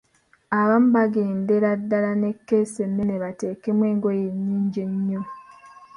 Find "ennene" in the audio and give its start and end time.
2.85-3.15